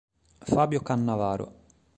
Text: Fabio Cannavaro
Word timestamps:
Fabio 0.49 0.81
Cannavaro 0.81 1.45